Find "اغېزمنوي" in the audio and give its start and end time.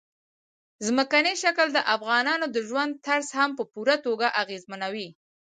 4.41-5.07